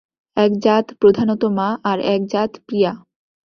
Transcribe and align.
এক 0.37 0.51
জাত 0.59 0.85
প্রধানত 0.99 1.41
মা, 1.57 1.67
আর-এক 1.83 2.21
জাত 2.25 2.51
প্রিয়া। 2.67 2.91